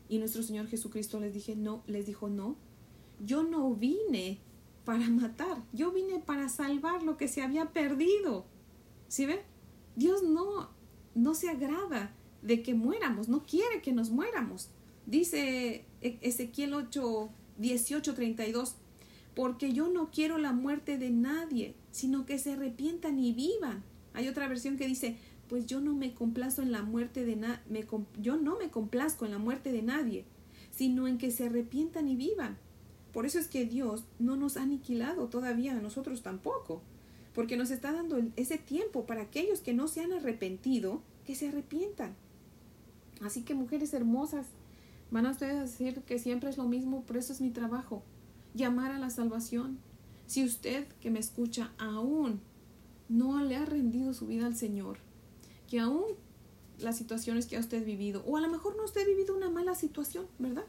Y 0.09 0.19
nuestro 0.19 0.45
Señor 0.45 0.69
Jesucristo 0.69 1.19
les 1.19 1.35
dije, 1.35 1.57
no, 1.57 1.83
les 1.89 2.07
dijo, 2.07 2.29
no. 2.29 2.57
Yo 3.25 3.43
no 3.43 3.75
vine 3.75 4.39
para 4.85 5.11
matar, 5.11 5.65
yo 5.73 5.91
vine 5.91 6.21
para 6.21 6.49
salvar 6.49 7.03
lo 7.03 7.17
que 7.17 7.27
se 7.27 7.43
había 7.43 7.73
perdido. 7.73 8.45
¿Sí 9.09 9.27
ve? 9.27 9.43
Dios 9.97 10.23
no 10.23 10.71
no 11.17 11.35
se 11.35 11.49
agrada 11.49 12.15
de 12.43 12.63
que 12.63 12.75
muéramos, 12.75 13.29
no 13.29 13.45
quiere 13.45 13.83
que 13.83 13.93
nos 13.93 14.11
muéramos. 14.11 14.69
Dice 15.07 15.87
Ezequiel 16.01 16.75
8, 16.75 17.31
18, 17.59 18.15
32, 18.15 18.77
porque 19.37 19.75
yo 19.75 19.89
no 19.91 20.11
quiero 20.11 20.39
la 20.39 20.55
muerte 20.55 20.97
de 20.97 21.11
nadie, 21.11 21.75
sino 21.91 22.25
que 22.25 22.39
se 22.39 22.55
arrepientan 22.55 23.19
y 23.19 23.35
vivan. 23.35 23.85
Hay 24.15 24.29
otra 24.29 24.49
versión 24.49 24.79
que 24.79 24.89
dice, 24.89 25.19
pues 25.47 25.67
yo 25.67 25.83
no 25.83 25.95
me 25.95 26.15
complazco 26.15 26.63
en 26.63 26.73
la 26.73 26.83
muerte 26.83 27.27
de 27.27 27.37
na 27.37 27.63
yo 28.19 28.39
no 28.39 28.59
me 28.59 28.71
complazco 28.71 29.27
en 29.27 29.33
la 29.33 29.39
muerte 29.39 29.73
de 29.73 29.83
nadie, 29.83 30.25
sino 30.71 31.07
en 31.07 31.19
que 31.19 31.31
se 31.31 31.47
arrepientan 31.47 32.09
y 32.09 32.17
vivan. 32.17 32.57
Por 33.13 33.27
eso 33.27 33.39
es 33.39 33.47
que 33.47 33.67
Dios 33.67 34.05
no 34.19 34.37
nos 34.37 34.57
ha 34.57 34.63
aniquilado 34.63 35.29
todavía, 35.29 35.73
a 35.73 35.83
nosotros 35.83 36.23
tampoco, 36.23 36.81
porque 37.35 37.59
nos 37.59 37.71
está 37.71 37.93
dando 37.93 38.19
ese 38.37 38.57
tiempo 38.57 39.05
para 39.05 39.21
aquellos 39.21 39.61
que 39.61 39.75
no 39.75 39.87
se 39.87 40.01
han 40.01 40.15
arrepentido, 40.15 41.03
que 41.27 41.35
se 41.35 41.49
arrepientan. 41.49 42.15
Así 43.21 43.43
que 43.43 43.55
mujeres 43.55 43.93
hermosas, 43.93 44.47
van 45.11 45.27
a 45.27 45.33
ustedes 45.33 45.57
a 45.57 45.63
decir 45.63 46.01
que 46.07 46.19
siempre 46.19 46.49
es 46.49 46.57
lo 46.57 46.65
mismo, 46.65 47.03
por 47.03 47.19
eso 47.19 47.35
es 47.35 47.43
mi 47.43 47.51
trabajo, 47.51 48.03
llamar 48.57 48.91
a 48.91 48.99
la 48.99 49.11
salvación. 49.11 49.79
Si 50.27 50.45
usted 50.45 50.87
que 51.01 51.11
me 51.11 51.21
escucha 51.21 51.73
aún 51.79 52.41
no 53.09 53.41
le 53.43 53.57
ha 53.57 53.65
rendido 53.65 54.13
su 54.15 54.27
vida 54.27 54.47
al 54.47 54.57
Señor, 54.57 54.99
que 55.69 55.79
aún 55.79 56.05
las 56.79 56.97
situaciones 56.97 57.47
que 57.47 57.57
ha 57.57 57.61
usted 57.61 57.85
vivido, 57.85 58.25
o 58.27 58.37
a 58.37 58.41
lo 58.41 58.49
mejor 58.49 58.77
no 58.77 58.85
usted 58.85 59.03
ha 59.03 59.07
vivido 59.07 59.37
una 59.37 59.51
mala 59.51 59.75
situación, 59.75 60.27
¿verdad? 60.39 60.65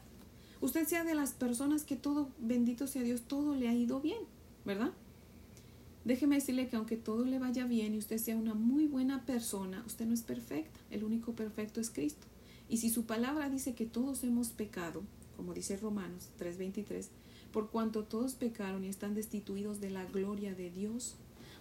Usted 0.60 0.86
sea 0.86 1.04
de 1.04 1.14
las 1.14 1.32
personas 1.32 1.84
que 1.84 1.96
todo, 1.96 2.30
bendito 2.38 2.86
sea 2.86 3.02
Dios, 3.02 3.22
todo 3.22 3.54
le 3.54 3.68
ha 3.68 3.74
ido 3.74 4.00
bien, 4.00 4.20
¿verdad? 4.64 4.92
Déjeme 6.04 6.36
decirle 6.36 6.68
que 6.68 6.76
aunque 6.76 6.96
todo 6.96 7.24
le 7.24 7.38
vaya 7.38 7.66
bien 7.66 7.94
y 7.94 7.98
usted 7.98 8.18
sea 8.18 8.36
una 8.36 8.54
muy 8.54 8.86
buena 8.86 9.24
persona, 9.24 9.82
usted 9.86 10.06
no 10.06 10.14
es 10.14 10.22
perfecta, 10.22 10.80
el 10.90 11.04
único 11.04 11.32
perfecto 11.32 11.80
es 11.80 11.90
Cristo. 11.90 12.26
Y 12.68 12.78
si 12.78 12.90
su 12.90 13.04
palabra 13.04 13.50
dice 13.50 13.74
que 13.74 13.86
todos 13.86 14.24
hemos 14.24 14.48
pecado, 14.48 15.02
como 15.36 15.54
dice 15.54 15.76
Romanos 15.76 16.30
3:23, 16.38 17.08
por 17.52 17.70
cuanto 17.70 18.04
todos 18.04 18.34
pecaron 18.34 18.84
y 18.84 18.88
están 18.88 19.14
destituidos 19.14 19.80
de 19.80 19.90
la 19.90 20.04
gloria 20.04 20.54
de 20.54 20.70
Dios, 20.70 21.16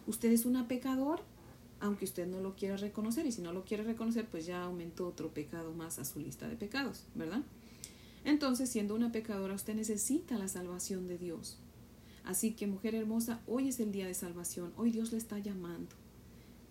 usted 0.06 0.32
es 0.32 0.46
una 0.46 0.68
pecadora, 0.68 1.24
aunque 1.80 2.06
usted 2.06 2.28
no 2.28 2.40
lo 2.40 2.56
quiera 2.56 2.78
reconocer, 2.78 3.26
y 3.26 3.32
si 3.32 3.42
no 3.42 3.54
lo 3.54 3.64
quiere 3.64 3.84
reconocer, 3.84 4.28
pues 4.28 4.46
ya 4.46 4.64
aumentó 4.64 5.08
otro 5.08 5.34
pecado 5.34 5.74
más 5.74 6.00
a 6.00 6.06
su 6.06 6.20
lista 6.20 6.48
de 6.48 6.56
pecados, 6.56 7.04
¿verdad? 7.16 7.44
Entonces, 8.24 8.70
siendo 8.70 8.96
una 8.96 9.12
pecadora, 9.12 9.54
usted 9.54 9.76
necesita 9.76 10.38
la 10.38 10.48
salvación 10.48 11.08
de 11.08 11.18
Dios. 11.18 11.60
Así 12.26 12.52
que, 12.52 12.68
mujer 12.68 12.94
hermosa, 12.94 13.42
hoy 13.48 13.70
es 13.70 13.80
el 13.80 13.94
día 13.94 14.06
de 14.06 14.14
salvación, 14.14 14.74
hoy 14.76 14.92
Dios 14.92 15.14
le 15.14 15.18
está 15.18 15.40
llamando, 15.40 15.96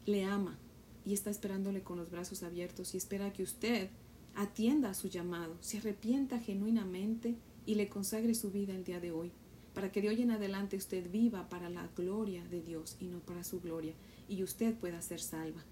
le 0.04 0.24
ama 0.24 0.58
y 1.06 1.14
está 1.14 1.30
esperándole 1.30 1.82
con 1.82 1.96
los 1.96 2.10
brazos 2.10 2.42
abiertos 2.42 2.92
y 2.92 2.98
espera 2.98 3.32
que 3.32 3.42
usted 3.42 3.88
atienda 4.34 4.90
a 4.90 4.94
su 4.94 5.08
llamado, 5.08 5.56
se 5.60 5.78
arrepienta 5.78 6.40
genuinamente 6.40 7.36
y 7.66 7.74
le 7.74 7.88
consagre 7.88 8.34
su 8.34 8.50
vida 8.50 8.74
el 8.74 8.84
día 8.84 9.00
de 9.00 9.10
hoy 9.10 9.32
para 9.76 9.92
que 9.92 10.00
de 10.00 10.08
hoy 10.08 10.22
en 10.22 10.30
adelante 10.30 10.74
usted 10.78 11.10
viva 11.10 11.50
para 11.50 11.68
la 11.68 11.86
gloria 11.94 12.42
de 12.46 12.62
Dios 12.62 12.96
y 12.98 13.08
no 13.08 13.18
para 13.18 13.44
su 13.44 13.60
gloria, 13.60 13.92
y 14.26 14.42
usted 14.42 14.74
pueda 14.74 15.02
ser 15.02 15.20
salva, 15.20 15.62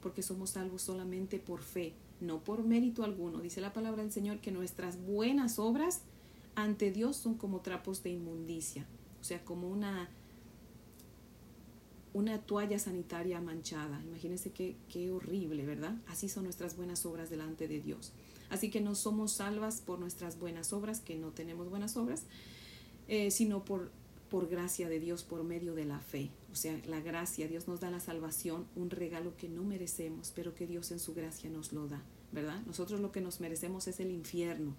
porque 0.00 0.20
somos 0.20 0.50
salvos 0.50 0.82
solamente 0.82 1.38
por 1.38 1.60
fe, 1.60 1.92
no 2.20 2.40
por 2.40 2.64
mérito 2.64 3.04
alguno. 3.04 3.38
Dice 3.38 3.60
la 3.60 3.72
palabra 3.72 4.02
del 4.02 4.10
Señor 4.10 4.40
que 4.40 4.50
nuestras 4.50 5.00
buenas 5.00 5.60
obras 5.60 6.00
ante 6.56 6.90
Dios 6.90 7.14
son 7.14 7.34
como 7.34 7.60
trapos 7.60 8.02
de 8.02 8.10
inmundicia, 8.10 8.84
o 9.20 9.24
sea, 9.24 9.44
como 9.44 9.68
una 9.68 10.10
una 12.14 12.38
toalla 12.38 12.78
sanitaria 12.78 13.40
manchada. 13.40 14.00
Imagínense 14.04 14.50
qué, 14.50 14.76
qué 14.88 15.10
horrible, 15.10 15.64
¿verdad? 15.64 15.96
Así 16.06 16.28
son 16.28 16.44
nuestras 16.44 16.76
buenas 16.76 17.06
obras 17.06 17.30
delante 17.30 17.68
de 17.68 17.80
Dios. 17.80 18.12
Así 18.50 18.70
que 18.70 18.82
no 18.82 18.94
somos 18.94 19.32
salvas 19.32 19.80
por 19.80 19.98
nuestras 19.98 20.38
buenas 20.38 20.74
obras, 20.74 21.00
que 21.00 21.16
no 21.16 21.30
tenemos 21.30 21.70
buenas 21.70 21.96
obras, 21.96 22.24
eh, 23.08 23.30
sino 23.30 23.64
por, 23.64 23.90
por 24.28 24.46
gracia 24.48 24.90
de 24.90 25.00
Dios, 25.00 25.22
por 25.24 25.42
medio 25.42 25.74
de 25.74 25.86
la 25.86 26.00
fe. 26.00 26.30
O 26.52 26.54
sea, 26.54 26.78
la 26.86 27.00
gracia, 27.00 27.48
Dios 27.48 27.66
nos 27.66 27.80
da 27.80 27.90
la 27.90 28.00
salvación, 28.00 28.66
un 28.76 28.90
regalo 28.90 29.34
que 29.38 29.48
no 29.48 29.62
merecemos, 29.64 30.32
pero 30.36 30.54
que 30.54 30.66
Dios 30.66 30.90
en 30.90 31.00
su 31.00 31.14
gracia 31.14 31.48
nos 31.48 31.72
lo 31.72 31.88
da, 31.88 32.02
¿verdad? 32.30 32.60
Nosotros 32.66 33.00
lo 33.00 33.10
que 33.10 33.22
nos 33.22 33.40
merecemos 33.40 33.88
es 33.88 34.00
el 34.00 34.10
infierno. 34.10 34.74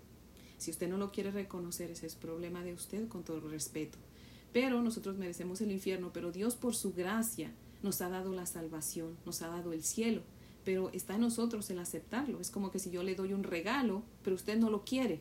Si 0.59 0.69
usted 0.69 0.87
no 0.87 0.97
lo 0.97 1.11
quiere 1.11 1.31
reconocer, 1.31 1.89
ese 1.89 2.05
es 2.05 2.13
problema 2.13 2.63
de 2.63 2.73
usted 2.73 3.07
con 3.07 3.23
todo 3.23 3.49
respeto. 3.49 3.97
Pero 4.53 4.81
nosotros 4.81 5.17
merecemos 5.17 5.59
el 5.61 5.71
infierno, 5.71 6.11
pero 6.13 6.31
Dios 6.31 6.55
por 6.55 6.75
su 6.75 6.93
gracia 6.93 7.51
nos 7.81 8.01
ha 8.01 8.09
dado 8.09 8.31
la 8.33 8.45
salvación, 8.45 9.17
nos 9.25 9.41
ha 9.41 9.47
dado 9.47 9.73
el 9.73 9.83
cielo, 9.83 10.21
pero 10.63 10.89
está 10.93 11.15
en 11.15 11.21
nosotros 11.21 11.69
el 11.69 11.79
aceptarlo. 11.79 12.39
Es 12.39 12.51
como 12.51 12.71
que 12.71 12.79
si 12.79 12.91
yo 12.91 13.03
le 13.03 13.15
doy 13.15 13.33
un 13.33 13.43
regalo, 13.43 14.03
pero 14.23 14.35
usted 14.35 14.57
no 14.57 14.69
lo 14.69 14.85
quiere, 14.85 15.19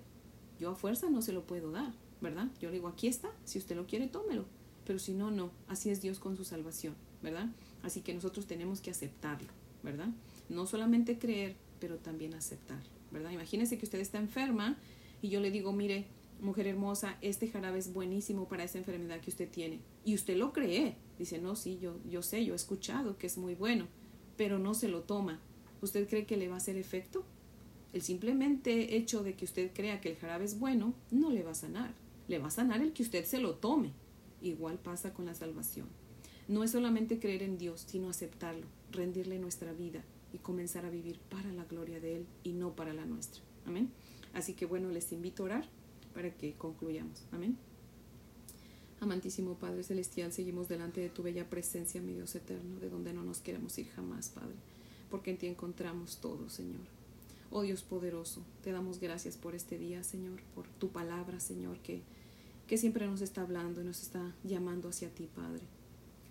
yo 0.61 0.71
a 0.71 0.77
fuerza 0.77 1.11
no 1.11 1.23
se 1.23 1.33
lo 1.33 1.45
puedo 1.45 1.73
dar, 1.73 1.93
¿verdad? 2.21 2.49
Yo 2.61 2.69
le 2.69 2.77
digo, 2.77 2.89
aquí 2.89 3.09
está, 3.09 3.31
si 3.45 3.59
usted 3.59 3.75
lo 3.75 3.87
quiere, 3.87 4.07
tómelo, 4.07 4.45
pero 4.87 4.99
si 4.99 5.12
no, 5.12 5.31
no. 5.31 5.51
Así 5.67 5.91
es 5.91 6.01
Dios 6.01 6.19
con 6.19 6.37
su 6.37 6.45
salvación, 6.45 6.95
¿verdad? 7.23 7.49
Así 7.83 8.03
que 8.03 8.15
nosotros 8.15 8.47
tenemos 8.47 8.81
que 8.81 8.91
aceptarlo, 8.91 9.49
¿verdad? 9.83 10.09
No 10.49 10.67
solamente 10.67 11.19
creer, 11.19 11.57
pero 11.81 11.97
también 11.97 12.35
aceptarlo, 12.35 12.89
¿verdad? 13.11 13.31
Imagínese 13.31 13.79
que 13.79 13.87
usted 13.87 13.99
está 13.99 14.19
enferma 14.19 14.77
y 15.21 15.31
yo 15.31 15.41
le 15.41 15.51
digo, 15.51 15.73
mire, 15.73 16.07
mujer 16.43 16.67
hermosa, 16.67 17.17
este 17.23 17.49
jarabe 17.49 17.79
es 17.79 17.93
buenísimo 17.93 18.49
para 18.49 18.65
esa 18.65 18.79
enfermedad 18.79 19.21
que 19.21 19.31
usted 19.31 19.49
tiene. 19.49 19.81
Y 20.05 20.15
usted 20.15 20.37
lo 20.37 20.53
cree. 20.53 20.97
Dice, 21.19 21.39
no, 21.39 21.57
sí, 21.57 21.79
yo, 21.81 21.99
yo 22.09 22.23
sé, 22.23 22.45
yo 22.45 22.53
he 22.53 22.57
escuchado 22.57 23.17
que 23.17 23.29
es 23.29 23.39
muy 23.39 23.55
bueno, 23.55 23.87
pero 24.37 24.59
no 24.59 24.75
se 24.75 24.89
lo 24.89 25.03
toma. 25.03 25.41
¿Usted 25.81 26.09
cree 26.09 26.27
que 26.27 26.37
le 26.37 26.49
va 26.49 26.55
a 26.55 26.59
hacer 26.59 26.77
efecto? 26.77 27.25
El 27.93 28.03
simplemente 28.03 28.97
hecho 28.97 29.23
de 29.23 29.35
que 29.35 29.45
usted 29.45 29.71
crea 29.73 30.01
que 30.01 30.11
el 30.11 30.17
jarabe 30.17 30.45
es 30.45 30.59
bueno 30.59 30.95
no 31.11 31.31
le 31.31 31.43
va 31.43 31.53
a 31.53 31.55
sanar. 31.55 31.95
Le 32.29 32.39
va 32.39 32.49
a 32.49 32.51
sanar 32.51 32.83
el 32.83 32.93
que 32.93 33.03
usted 33.03 33.25
se 33.25 33.39
lo 33.39 33.55
tome. 33.55 33.93
Igual 34.41 34.79
pasa 34.79 35.15
con 35.15 35.27
la 35.27 35.35
salvación. 35.35 35.87
No 36.49 36.65
es 36.65 36.73
solamente 36.73 37.21
creer 37.21 37.43
en 37.43 37.59
Dios, 37.59 37.85
sino 37.87 38.09
aceptarlo, 38.09 38.67
rendirle 38.91 39.39
nuestra 39.39 39.73
vida 39.73 40.03
y 40.33 40.39
comenzar 40.39 40.85
a 40.85 40.91
vivir 40.91 41.21
para 41.31 41.53
la 41.53 41.65
gloria 41.65 42.01
de 42.01 42.17
Él 42.17 42.27
y 42.43 42.53
no 42.53 42.75
para 42.75 42.93
la 42.93 43.05
nuestra. 43.05 43.43
Amén. 43.65 43.91
Así 44.33 44.55
que 44.55 44.67
bueno, 44.67 44.89
les 44.89 45.13
invito 45.13 45.43
a 45.43 45.47
orar 45.47 45.82
para 46.12 46.31
que 46.31 46.54
concluyamos. 46.54 47.23
Amén. 47.33 47.57
Amantísimo 49.02 49.54
Padre 49.54 49.83
Celestial, 49.83 50.33
seguimos 50.33 50.69
delante 50.69 51.00
de 51.00 51.09
tu 51.09 51.25
bella 51.25 51.50
presencia, 51.50 52.00
mi 52.00 52.14
Dios 52.14 52.37
eterno, 52.37 52.78
de 52.78 52.88
donde 52.88 53.12
no 53.12 53.25
nos 53.25 53.40
queremos 53.40 53.76
ir 53.78 53.88
jamás, 53.88 54.28
Padre, 54.28 54.54
porque 55.11 55.33
en 55.33 55.38
ti 55.38 55.49
encontramos 55.49 56.19
todo, 56.19 56.49
Señor. 56.49 56.83
Oh 57.50 57.62
Dios 57.62 57.83
poderoso, 57.83 58.45
te 58.62 58.71
damos 58.71 59.00
gracias 59.00 59.37
por 59.37 59.57
este 59.57 59.76
día, 59.76 60.04
Señor, 60.04 60.40
por 60.54 60.69
tu 60.69 60.90
palabra, 60.90 61.40
Señor, 61.40 61.78
que, 61.78 62.00
que 62.69 62.78
siempre 62.78 63.07
nos 63.09 63.23
está 63.23 63.42
hablando 63.42 63.81
y 63.81 63.85
nos 63.85 64.02
está 64.02 64.37
llamando 64.45 64.88
hacia 64.88 65.12
ti, 65.12 65.28
Padre. 65.35 65.62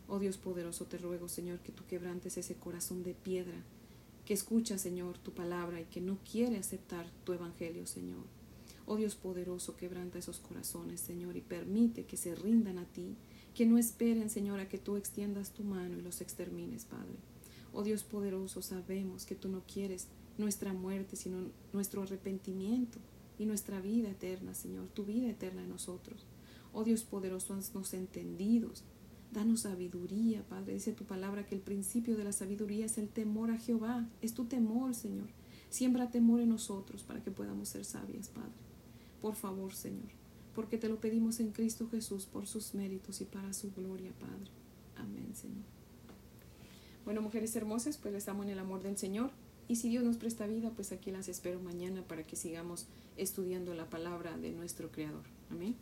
Oh 0.08 0.20
Dios 0.20 0.38
poderoso, 0.38 0.86
te 0.86 0.98
ruego, 0.98 1.28
Señor, 1.28 1.60
que 1.60 1.74
tú 1.74 1.84
quebrantes 1.90 2.38
ese 2.38 2.56
corazón 2.56 3.04
de 3.04 3.14
piedra, 3.14 3.62
que 4.26 4.34
escucha, 4.34 4.78
Señor, 4.78 5.18
tu 5.18 5.34
palabra 5.34 5.82
y 5.82 5.86
que 5.86 6.00
no 6.00 6.18
quiere 6.20 6.58
aceptar 6.58 7.06
tu 7.26 7.34
evangelio, 7.34 7.86
Señor. 7.86 8.24
Oh 8.92 8.98
Dios 8.98 9.16
poderoso, 9.16 9.78
quebranta 9.78 10.20
esos 10.20 10.42
corazones, 10.42 11.00
Señor, 11.00 11.38
y 11.38 11.42
permite 11.42 12.04
que 12.04 12.18
se 12.18 12.36
rindan 12.36 12.78
a 12.78 12.84
ti, 12.84 13.16
que 13.56 13.66
no 13.66 13.78
esperen, 13.78 14.30
Señor, 14.30 14.60
a 14.60 14.68
que 14.68 14.78
tú 14.80 14.98
extiendas 14.98 15.54
tu 15.54 15.64
mano 15.64 15.98
y 15.98 16.02
los 16.02 16.20
extermines, 16.20 16.84
Padre. 16.84 17.16
Oh 17.72 17.84
Dios 17.84 18.04
poderoso, 18.04 18.62
sabemos 18.62 19.26
que 19.26 19.34
tú 19.34 19.48
no 19.48 19.64
quieres 19.66 20.10
nuestra 20.38 20.74
muerte, 20.74 21.16
sino 21.16 21.38
nuestro 21.72 22.02
arrepentimiento 22.02 23.00
y 23.40 23.46
nuestra 23.46 23.80
vida 23.80 24.10
eterna, 24.10 24.54
Señor, 24.54 24.90
tu 24.90 25.06
vida 25.06 25.30
eterna 25.30 25.64
en 25.64 25.70
nosotros. 25.70 26.26
Oh 26.74 26.84
Dios 26.84 27.04
poderoso, 27.04 27.54
haznos 27.54 27.94
entendidos. 27.94 28.84
Danos 29.32 29.62
sabiduría, 29.62 30.44
Padre. 30.50 30.74
Dice 30.74 30.92
tu 30.92 31.06
palabra 31.06 31.46
que 31.46 31.56
el 31.56 31.62
principio 31.62 32.18
de 32.18 32.26
la 32.26 32.34
sabiduría 32.34 32.88
es 32.88 32.98
el 32.98 33.08
temor 33.08 33.52
a 33.52 33.58
Jehová. 33.58 34.10
Es 34.22 34.34
tu 34.34 34.48
temor, 34.48 34.96
Señor. 34.96 35.30
Siembra 35.70 36.12
temor 36.12 36.42
en 36.42 36.50
nosotros 36.50 37.04
para 37.04 37.24
que 37.24 37.32
podamos 37.32 37.70
ser 37.70 37.86
sabias, 37.86 38.28
Padre. 38.28 38.71
Por 39.22 39.36
favor, 39.36 39.74
Señor, 39.74 40.10
porque 40.56 40.78
te 40.78 40.90
lo 40.90 41.00
pedimos 41.00 41.40
en 41.40 41.52
Cristo 41.52 41.88
Jesús 41.90 42.26
por 42.26 42.48
sus 42.48 42.74
méritos 42.74 43.22
y 43.22 43.26
para 43.26 43.54
su 43.54 43.72
gloria, 43.72 44.12
Padre. 44.20 44.52
Amén, 44.96 45.36
Señor. 45.36 45.66
Bueno, 47.06 47.22
mujeres 47.22 47.56
hermosas, 47.56 47.98
pues 47.98 48.14
les 48.14 48.28
amo 48.28 48.44
en 48.44 48.50
el 48.50 48.60
amor 48.60 48.84
del 48.84 48.98
Señor. 48.98 49.32
Y 49.68 49.78
si 49.78 49.90
Dios 49.90 50.04
nos 50.04 50.18
presta 50.18 50.48
vida, 50.48 50.72
pues 50.76 50.92
aquí 50.92 51.12
las 51.12 51.28
espero 51.28 51.60
mañana 51.60 52.04
para 52.04 52.26
que 52.26 52.36
sigamos 52.36 52.88
estudiando 53.18 53.74
la 53.74 53.90
palabra 53.90 54.38
de 54.38 54.52
nuestro 54.52 54.92
Creador. 54.92 55.24
Amén. 55.50 55.76